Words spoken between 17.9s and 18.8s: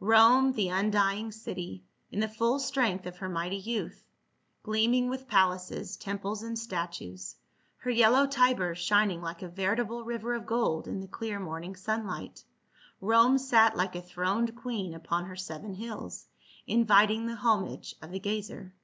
of the gazer.